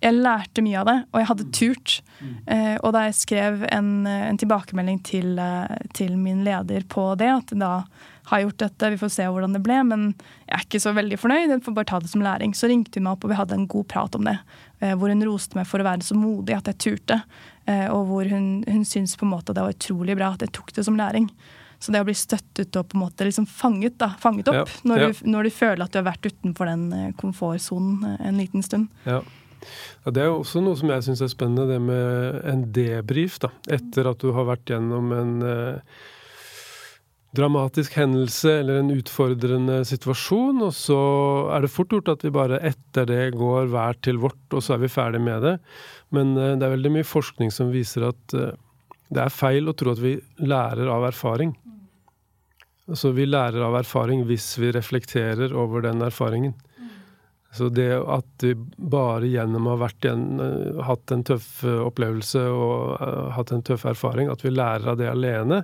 [0.00, 1.94] jeg lærte mye av det, og jeg hadde turt.
[2.46, 7.28] Eh, og da jeg skrev en, en tilbakemelding til, eh, til min leder på det,
[7.32, 7.72] at da
[8.28, 10.02] har jeg gjort dette, vi får se hvordan det ble, men
[10.46, 12.52] jeg er ikke så veldig fornøyd, jeg får bare ta det som læring.
[12.54, 14.38] Så ringte hun meg opp, og vi hadde en god prat om det.
[14.80, 17.22] eh, Hvor hun roste meg for å være så modig at jeg turte.
[17.66, 20.52] eh, Og hvor hun, hun syntes på en måte det var utrolig bra at jeg
[20.52, 21.30] tok det som læring.
[21.80, 24.80] Så det å bli støttet og på en måte liksom fanget, da, fanget opp Ja,
[24.84, 24.98] når.
[25.22, 28.62] Du, når du føler at du har vært utenfor den eh, komfortsonen eh, en liten
[28.66, 28.88] stund.
[29.06, 29.20] Ja.
[30.04, 30.12] Ja.
[30.12, 33.40] Det er jo også noe som jeg syns er spennende, det med en debrief.
[33.42, 35.98] da, Etter at du har vært gjennom en eh,
[37.36, 41.00] dramatisk hendelse eller en utfordrende situasjon, og så
[41.54, 44.76] er det fort gjort at vi bare etter det går hver til vårt, og så
[44.76, 45.58] er vi ferdig med det.
[46.14, 48.56] Men eh, det er veldig mye forskning som viser at eh,
[49.08, 51.54] det er feil å tro at vi lærer av erfaring.
[52.88, 56.54] Altså vi lærer av erfaring hvis vi reflekterer over den erfaringen.
[57.54, 62.42] Så det at vi bare gjennom å ha igjen, eh, hatt en tøff eh, opplevelse
[62.52, 65.62] og eh, hatt en tøff erfaring, at vi lærer av det alene,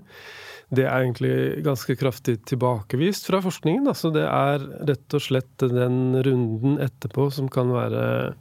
[0.75, 3.85] det er egentlig ganske kraftig tilbakevist fra forskningen.
[3.85, 3.93] Da.
[3.95, 8.33] Så det er rett og slett den runden etterpå som kan være,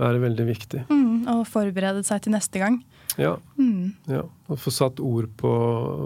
[0.00, 0.82] være veldig viktig.
[0.90, 2.80] Mm, og forberede seg til neste gang.
[3.18, 3.94] Ja, Mm.
[4.10, 4.22] ja.
[4.48, 5.50] Og få satt ord på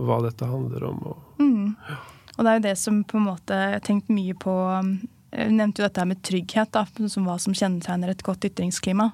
[0.07, 1.03] hva dette handler om.
[1.09, 1.75] Og, Mm.
[2.37, 5.09] Og det er jo det som på en måte jeg har tenkt mye på um,
[5.35, 9.11] nevnte jo dette med trygghet, da, som hva som kjennetegner et godt ytringsklima.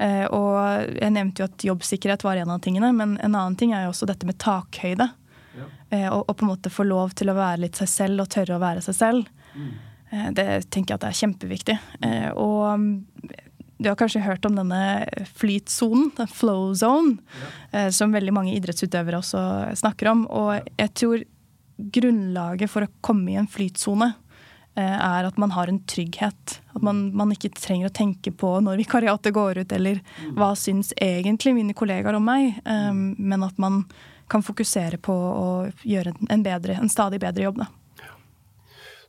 [0.00, 0.56] Eh, og
[0.96, 3.92] jeg nevnte jo at jobbsikkerhet var en av tingene, men en annen ting er jo
[3.92, 5.10] også dette med takhøyde.
[5.50, 5.66] Ja.
[6.14, 8.54] og, og på en måte få lov til å være litt seg selv og tørre
[8.54, 9.30] å være seg selv.
[9.50, 9.72] Mm.
[10.36, 11.76] det tenker jeg at det er kjempeviktig.
[12.06, 12.84] Eh, og
[13.80, 15.08] du har kanskje hørt om denne
[15.40, 17.16] flytsonen, flow zone,
[17.72, 17.88] ja.
[17.90, 19.42] som veldig mange idrettsutøvere også
[19.80, 20.26] snakker om.
[20.28, 21.24] Og jeg tror
[21.80, 24.29] grunnlaget for å komme i en flytsone eh,
[24.84, 26.60] er at man har en trygghet.
[26.74, 30.00] At man, man ikke trenger å tenke på når vikariatet går ut, eller
[30.36, 33.84] hva syns egentlig mine kollegaer om meg, eh, men at man
[34.30, 35.50] kan fokusere på å
[35.82, 37.64] gjøre en, bedre, en stadig bedre jobb.
[37.64, 37.70] Da.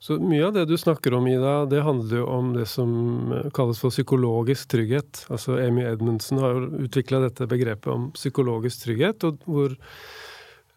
[0.01, 2.89] Så mye av det du snakker om, Ida, det handler jo om det som
[3.53, 5.27] kalles for psykologisk trygghet.
[5.29, 9.75] Altså Amy Edmundsen har jo utvikla dette begrepet om psykologisk trygghet, og hvor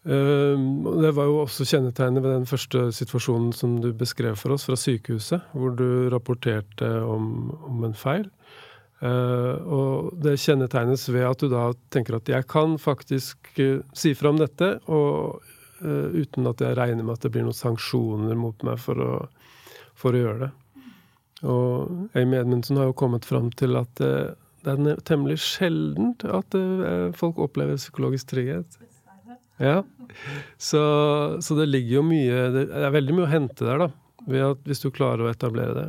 [0.05, 4.77] Det var jo også kjennetegnet ved den første situasjonen som du beskrev for oss fra
[4.77, 8.27] sykehuset, hvor du rapporterte om, om en feil.
[9.03, 14.13] Eh, og det kjennetegnes ved at du da tenker at jeg kan faktisk eh, si
[14.15, 15.41] fra om dette, og
[15.83, 19.11] eh, uten at jeg regner med at det blir noen sanksjoner mot meg for å,
[19.99, 20.51] for å gjøre det.
[21.45, 24.33] Og Amy Edmundsen har jo kommet fram til at eh,
[24.65, 26.55] det er temmelig sjeldent at
[27.13, 28.79] folk opplever psykologisk trygghet.
[29.61, 29.83] Ja.
[30.57, 30.81] Så,
[31.41, 34.55] så det ligger jo mye Det er veldig mye å hente der, da.
[34.65, 35.85] Hvis du klarer å etablere det.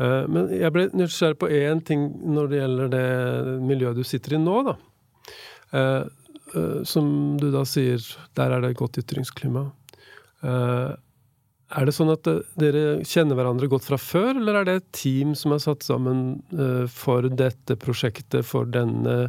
[0.00, 3.04] Eh, Men jeg ble nysgjerrig på én ting når det gjelder det
[3.66, 4.76] miljøet du sitter i nå, da.
[5.76, 6.02] Eh,
[6.54, 8.02] eh, Som du da sier,
[8.38, 9.68] der er det godt ytringsklima.
[11.70, 12.26] Er det sånn at
[12.58, 16.40] dere kjenner hverandre godt fra før, eller er det et team som er satt sammen
[16.88, 19.28] for dette prosjektet, for denne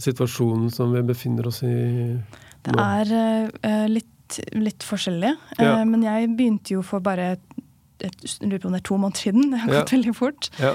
[0.00, 1.74] situasjonen som vi befinner oss i
[2.66, 3.12] Det er
[3.64, 5.78] uh, litt, litt forskjellig, Ja.
[5.80, 7.32] Uh, men jeg begynte jo for bare
[8.00, 9.50] et, lurer på om det er to måneder siden.
[9.52, 9.80] Det har Ja.
[9.82, 10.48] gått veldig fort.
[10.58, 10.70] Ja.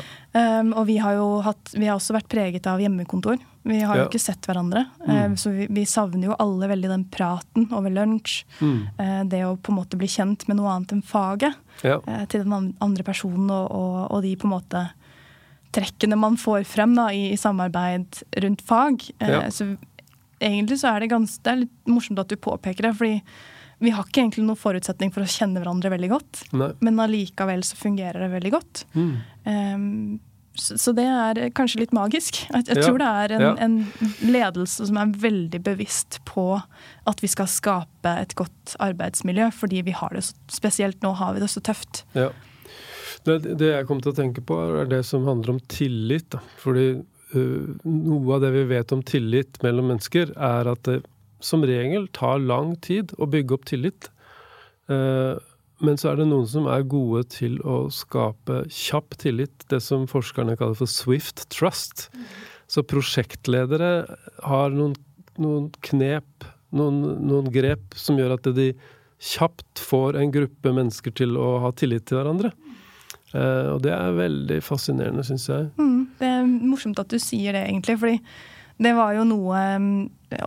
[0.62, 3.40] Um, og vi har jo hatt, vi har også vært preget av hjemmekontor.
[3.66, 4.04] Vi har Ja.
[4.04, 4.84] jo ikke sett hverandre.
[5.08, 5.32] Mm.
[5.32, 8.44] Uh, så vi, vi savner jo alle veldig den praten over lunsj.
[8.62, 8.88] Mm.
[9.00, 12.00] eh, det å på en måte bli kjent med noe annet enn faget Ja.
[12.06, 14.90] eh, til den andre personen, og, og, og de på en måte
[15.76, 19.04] trekkene man får frem da, i, i samarbeid rundt fag.
[19.20, 19.44] Eh, Ja.
[19.52, 19.74] Så
[20.44, 23.22] egentlig så er det ganske Det er litt morsomt at du påpeker det, fordi
[23.84, 26.44] vi har ikke egentlig noen forutsetning for å kjenne hverandre veldig godt.
[26.56, 26.70] Nei.
[26.86, 28.86] Men allikevel så fungerer det veldig godt.
[28.96, 29.10] Mm.
[29.44, 30.20] Um,
[30.56, 32.40] så, så det er kanskje litt magisk.
[32.48, 33.52] Jeg, jeg Ja, tror det er en, ja.
[33.66, 36.46] en ledelse som er veldig bevisst på
[37.12, 41.36] at vi skal skape et godt arbeidsmiljø, fordi vi har det så, spesielt nå har
[41.36, 42.06] vi det så tøft.
[42.16, 42.30] Ja.
[43.24, 46.28] Det, det jeg kom til å tenke på, er det som handler om tillit.
[46.36, 46.42] Da.
[46.62, 46.88] Fordi
[47.36, 51.02] uh, noe av det vi vet om tillit mellom mennesker, er at det
[51.44, 54.10] som regel tar lang tid å bygge opp tillit.
[54.90, 55.38] Uh,
[55.84, 60.08] men så er det noen som er gode til å skape kjapp tillit, det som
[60.08, 62.08] forskerne kaller for swift trust.
[62.72, 63.92] Så prosjektledere
[64.48, 64.96] har noen,
[65.38, 68.72] noen knep, noen, noen grep, som gjør at de
[69.22, 72.54] kjapt får en gruppe mennesker til å ha tillit til hverandre.
[73.36, 75.70] Eh, og det er veldig fascinerende, syns jeg.
[75.80, 77.98] Mm, det er morsomt at du sier det, egentlig.
[78.02, 78.20] fordi
[78.76, 79.60] det var jo noe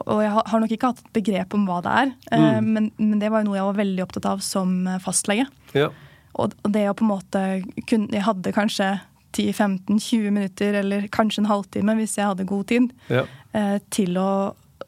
[0.05, 2.67] Og jeg har nok ikke hatt et begrep om hva det er, mm.
[2.67, 5.47] men, men, det var jo noe jeg var veldig opptatt av som fastlege.
[5.73, 5.89] Ja.
[6.35, 7.45] Og, og, det å på en måte
[7.89, 8.91] kunne Jeg hadde kanskje
[9.37, 13.25] 10-15-20 minutter, eller kanskje en halvtime hvis jeg hadde god tid, ja.
[13.57, 14.31] eh, til å,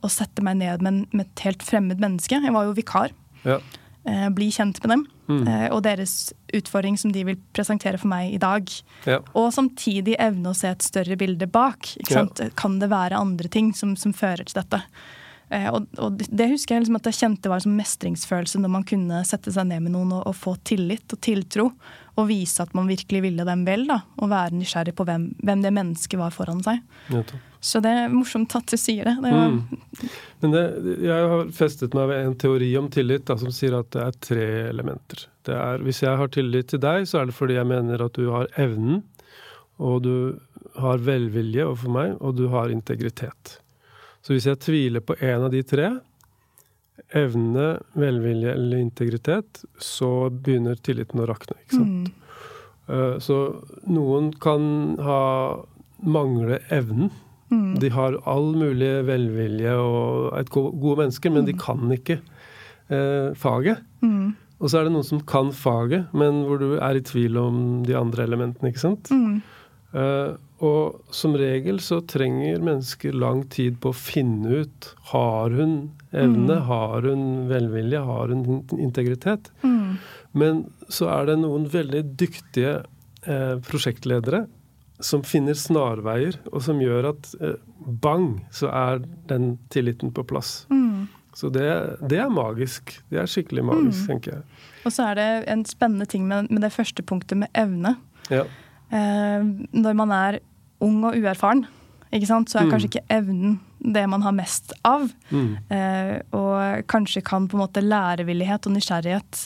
[0.01, 2.41] å, sette meg ned med, med, et helt fremmed menneske.
[2.41, 3.15] Jeg var jo vikar.
[3.45, 3.61] Ja.
[4.09, 5.41] Eh, bli kjent med dem mm.
[5.45, 8.71] eh, og deres utfordring som de vil presentere for meg i dag.
[9.05, 9.19] Ja.
[9.37, 11.91] Og samtidig evne å se et større bilde bak.
[12.09, 14.81] Kan det være andre ting som, som fører til dette?
[15.53, 18.89] Eh, og, og, det husker jeg liksom at jeg kjente var en mestringsfølelse når man
[18.89, 21.69] kunne sette seg ned med noen og, og, få tillit og tiltro.
[22.17, 23.85] Og vise at man virkelig ville dem vel.
[23.91, 26.81] da, Og være nysgjerrig på hvem, hvem det mennesket var foran seg.
[27.13, 27.25] Ja,
[27.61, 29.17] Så det er morsomt at du sier det.
[29.21, 29.53] det var...
[29.53, 30.11] mm.
[30.41, 30.63] Men det,
[31.05, 34.21] jeg har festet meg ved en teori om tillit da, som sier at det er
[34.25, 35.27] tre elementer.
[35.51, 38.31] Er, hvis jeg har tillit til deg, så er det fordi jeg mener at du
[38.33, 39.03] har evnen,
[39.81, 40.15] og du
[40.81, 43.59] har velvilje overfor meg, og du har integritet.
[44.25, 45.93] Så hvis jeg tviler på en av de tre,
[47.17, 51.57] evne, velvilje eller integritet, så begynner tilliten å rakne.
[51.65, 52.09] ikke sant?
[52.09, 52.17] Mm.
[52.91, 53.39] Uh, så
[53.89, 54.63] noen kan
[55.05, 55.23] ha
[56.01, 57.11] mangle evnen.
[57.51, 57.73] Mm.
[57.83, 61.49] De har all mulig velvilje og er gode mennesker, men mm.
[61.49, 63.83] de kan ikke eh, faget.
[64.05, 64.37] Mm.
[64.61, 67.59] Og så er det noen som kan faget, men hvor du er i tvil om
[67.87, 68.71] de andre elementene.
[68.71, 69.11] ikke sant?
[69.91, 75.73] Uh, og som regel så trenger mennesker lang tid på å finne ut har hun
[76.13, 76.67] evne, mm.
[76.69, 79.49] har hun velvilje, har hun integritet.
[79.65, 79.97] Mm.
[80.37, 82.83] Men så er det noen veldig dyktige
[83.25, 84.45] eh, prosjektledere
[85.05, 87.57] som finner snarveier, og som gjør at eh,
[88.03, 90.65] bang, så er den tilliten på plass.
[90.71, 91.09] Mm.
[91.37, 91.67] Så det,
[92.11, 92.97] det, er magisk.
[93.09, 94.07] Det er skikkelig magisk, mm.
[94.11, 94.69] tenker jeg.
[94.85, 97.95] Og så er det en spennende ting med, med det første punktet med evne.
[98.33, 98.45] Ja.
[98.91, 100.41] Eh, når man er
[100.85, 101.67] ung og uerfaren,
[102.11, 102.51] ikke sant?
[102.51, 102.73] så er mm.
[102.75, 105.09] kanskje ikke evnen det man har mest av.
[105.31, 105.51] Mm.
[105.73, 109.45] Eh, og kanskje kan på en måte lærevillighet og nysgjerrighet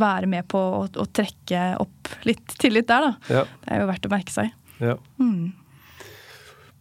[0.00, 3.36] være med på å, å trekke opp litt tillit der, da.
[3.40, 3.44] Ja.
[3.64, 4.50] Det er jo verdt å merke seg.
[4.80, 4.96] Ja.
[5.20, 5.50] Mm.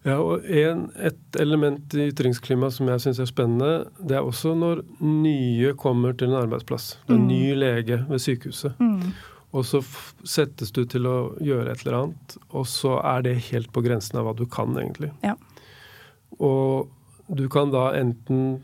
[0.08, 4.54] Ja, og en, Et element i ytringsklimaet som jeg syns er spennende, det er også
[4.56, 6.94] når nye kommer til en arbeidsplass.
[7.06, 7.34] Det er en mm.
[7.34, 8.80] ny lege ved sykehuset.
[8.80, 9.12] Mm.
[9.52, 9.82] Og så
[10.24, 14.22] settes du til å gjøre et eller annet, og så er det helt på grensen
[14.22, 15.10] av hva du kan, egentlig.
[15.26, 15.36] Ja.
[16.38, 16.88] Og
[17.34, 18.62] du kan da enten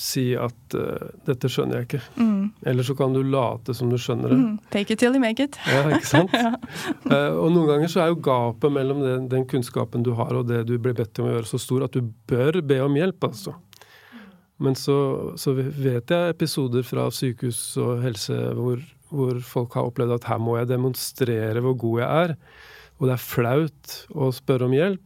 [0.00, 2.44] si at uh, 'dette skjønner jeg ikke', mm.
[2.70, 4.38] eller så kan du late som du skjønner det.
[4.38, 4.56] Mm.
[4.70, 5.58] Take it till you make it.
[5.66, 6.34] ja, ikke sant?
[6.44, 6.54] ja.
[7.10, 10.48] uh, og noen ganger så er jo gapet mellom den, den, kunnskapen du har og
[10.48, 13.30] det du blir bedt om å gjøre, så stor at du bør be om hjelp,
[13.30, 13.54] altså.
[14.62, 14.96] Men så,
[15.36, 18.78] så vet jeg episoder fra sykehus og helse hvor
[19.14, 22.36] hvor folk har opplevd at her må jeg demonstrere hvor god jeg er.
[22.98, 25.02] Og det er flaut å spørre om hjelp.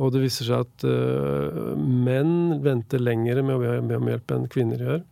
[0.00, 4.48] Og det viser seg at uh, menn venter lenger med å be om hjelp enn
[4.52, 5.02] kvinner gjør.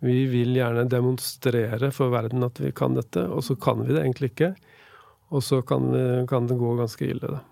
[0.00, 4.00] Vi vil gjerne demonstrere for verden at vi kan dette, og så kan vi det
[4.00, 4.54] egentlig ikke.
[5.30, 5.92] Og så kan,
[6.26, 7.42] kan det gå ganske ille, da.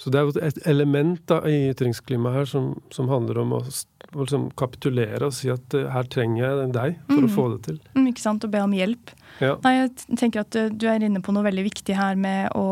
[0.00, 3.62] Så det er jo et element da, i ytringsklimaet her som, som handler om å
[4.10, 7.26] å liksom kapitulere og si at uh, her trenger jeg deg for mm.
[7.26, 7.80] å få det til.
[7.94, 9.12] Mm, ikke sant, Å be om hjelp.
[9.40, 9.54] Ja.
[9.64, 12.66] Nei, jeg tenker at du, du, er inne på noe veldig viktig her med å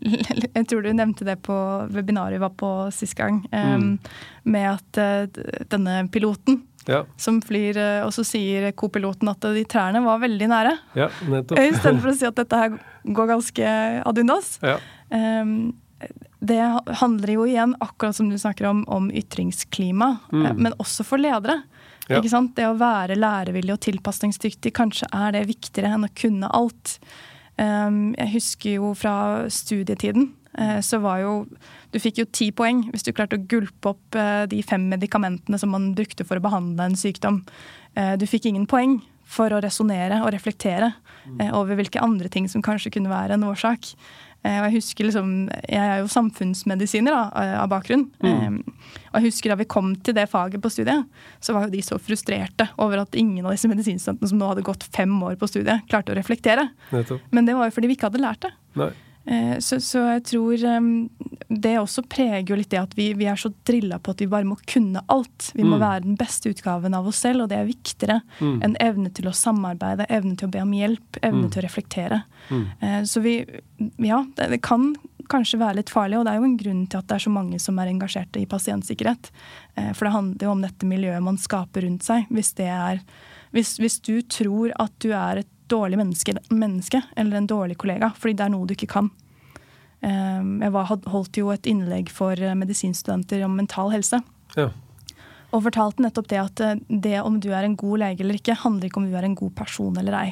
[0.04, 1.56] Jeg tror du nevnte det på
[1.92, 3.42] webinaret vi var på sist gang.
[3.52, 3.90] Um, mm.
[4.54, 7.04] Med at uh, denne piloten ja.
[7.20, 10.74] som flyr, uh, og så sier kopiloten at de trærne var veldig nære.
[10.98, 11.60] Ja, nettopp.
[11.60, 13.72] Istedenfor å si at dette her går ganske
[14.04, 14.56] ad undas.
[14.64, 14.78] Ja.
[15.12, 15.74] Um,
[16.44, 16.60] det
[17.00, 20.42] handler jo igjen, akkurat som du snakker om, om ytringsklima, mm.
[20.44, 21.62] Eh, men også for ledere.
[22.08, 22.18] Ja.
[22.18, 22.52] Ikke sant?
[22.56, 26.98] Det å være lærevillig og tilpasningsdyktig, kanskje er det viktigere enn å kunne alt.
[27.56, 29.14] Um, jeg husker jo fra
[29.52, 31.34] studietiden, uh, så var jo
[31.94, 35.60] Du fikk jo ti poeng hvis du klarte å gulpe opp uh, de fem medikamentene
[35.62, 37.44] som man brukte for å behandle en sykdom.
[37.94, 40.90] Uh, du fikk ingen poeng for å resonnere og reflektere
[41.24, 41.54] mm.
[41.56, 43.94] over hvilke andre ting som kanskje kunne være en årsak.
[44.44, 45.30] Eh, og Jeg husker liksom,
[45.64, 48.06] jeg er jo samfunnsmedisiner da, eh, av bakgrunn.
[48.20, 48.60] Mm.
[49.12, 51.06] og jeg husker Da vi kom til det faget på studiet,
[51.40, 54.66] så var jo de så frustrerte over at ingen av disse medisinstudentene som nå hadde
[54.66, 56.68] gått fem år på studiet, klarte å reflektere.
[56.92, 57.20] Nettopp.
[57.32, 58.52] Men det var jo fordi vi ikke hadde lært det.
[58.76, 58.92] Nei.
[59.26, 60.88] Eh, så, så, jeg tror um,
[61.48, 64.28] det også preger jo litt det at vi, vi er så drilla på at vi
[64.30, 65.50] bare må kunne alt.
[65.54, 65.80] Vi må mm.
[65.80, 68.58] være den beste utgaven av oss selv, og det er viktigere mm.
[68.66, 71.50] enn evne til å samarbeide, evne til å be om hjelp, evne mm.
[71.54, 72.20] til å reflektere.
[72.50, 72.64] Mm.
[72.82, 73.34] Uh, så vi
[73.98, 74.92] Ja, det, det, kan
[75.32, 77.32] kanskje være litt farlig, og det er jo en grunn til at det er så
[77.32, 79.32] mange som er engasjerte i pasientsikkerhet.
[79.78, 82.28] Uh, for det handler jo om dette miljøet man skaper rundt seg.
[82.34, 83.00] Hvis det er
[83.54, 88.12] Hvis, hvis, du tror at du er et dårlig menneske, menneske, eller en dårlig kollega,
[88.18, 89.10] fordi det er noe du ikke kan.
[90.04, 94.20] Um, jeg var, holdt jo et innlegg for medisinstudenter om mental helse.
[94.58, 94.68] Ja.
[95.54, 98.58] Og fortalte nettopp det at eh, det om du er en god lege eller ikke,
[98.64, 100.28] handler ikke om du er en god person eller ei.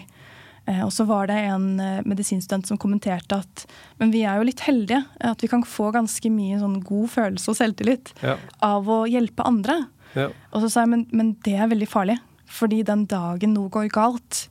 [0.66, 3.64] Eh, og så var det en eh, medisinstudent som kommenterte at
[4.02, 5.02] men vi er jo litt heldige.
[5.22, 8.36] At vi kan få ganske mye sånn god følelse og selvtillit ja.
[8.66, 9.84] av å hjelpe andre.
[10.18, 10.28] Ja.
[10.52, 12.18] Og så sa jeg men, men, det er veldig farlig.
[12.52, 14.46] Fordi den dagen noe går galt,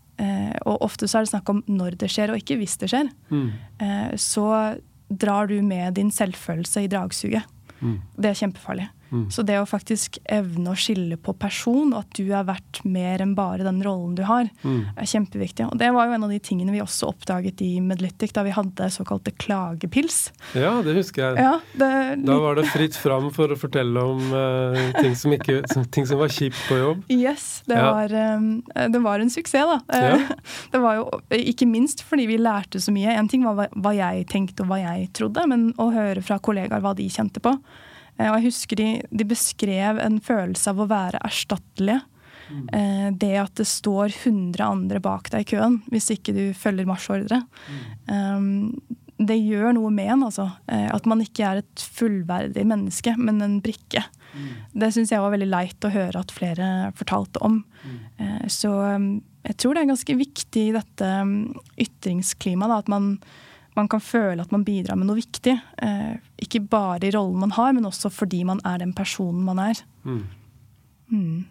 [0.65, 3.07] og ofte så er det snakk om når det skjer og ikke hvis det skjer,
[3.31, 3.47] mm.
[4.21, 4.47] så
[5.09, 7.47] drar du med din selvfølelse i dragsuget.
[7.81, 7.97] Mm.
[8.21, 8.87] Det er kjempefarlig.
[9.11, 9.25] Mm.
[9.31, 13.21] Så det å faktisk evne å skille på person, og at du er verdt mer
[13.23, 14.95] enn bare den rollen du har, mm.
[14.95, 15.67] er kjempeviktig.
[15.67, 18.55] Og det var jo en av de tingene vi også oppdaget i Medlytic, da vi
[18.55, 20.21] hadde såkalte klagepils.
[20.55, 21.43] Ja, det husker jeg.
[21.43, 21.91] Ja, det,
[22.23, 26.21] da var det fritt fram for å fortelle om uh, ting, som ikke, ting, som
[26.21, 27.03] var kjipt på jobb.
[27.11, 27.91] Yes, det, ja.
[27.91, 28.49] var, um,
[28.95, 29.79] det var, en suksess, da.
[29.91, 30.39] Ja.
[30.71, 33.11] det var jo ikke minst fordi vi lærte så mye.
[33.19, 36.39] En ting var hva, hva jeg tenkte og hva jeg trodde, men å høre fra
[36.39, 37.57] kollegaer hva de kjente på.
[38.21, 42.01] Eh, og jeg husker de, de, beskrev en følelse av å være erstattelige.
[42.51, 42.63] Mm.
[42.75, 46.89] Eh, det at det står 100 andre bak deg i køen hvis ikke du følger
[46.89, 47.43] marsjordre.
[47.67, 47.85] Mm.
[48.11, 50.47] Um, det gjør noe med en, altså.
[50.71, 54.03] Eh, at man ikke er et fullverdig menneske, men en brikke.
[54.33, 54.47] Mm.
[54.83, 57.61] Det syns jeg var veldig leit å høre at flere fortalte om.
[57.85, 58.49] Mm.
[58.49, 59.11] Så um,
[59.45, 61.35] jeg tror det er ganske viktig i dette um,
[61.81, 63.13] ytringsklimaet at man
[63.77, 65.55] man kan føle at man bidrar med noe viktig.
[65.83, 69.61] Eh, ikke bare i rollen man har, men også fordi man er den personen man
[69.63, 69.81] er.
[70.03, 70.21] Mm.
[71.11, 71.41] Mm.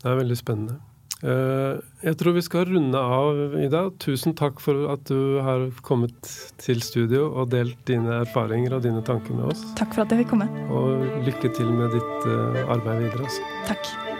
[0.00, 0.80] Det er veldig spennende.
[1.24, 3.86] Eh, jeg tror vi skal runde av, Ida.
[4.02, 9.04] Tusen takk for at du har kommet til studio og delt dine erfaringer og dine
[9.06, 9.64] tanker med oss.
[9.78, 10.50] Takk for at jeg fikk komme.
[10.68, 13.24] Og lykke til med ditt uh, arbeid videre.
[13.24, 13.54] Også.
[13.70, 14.13] Takk.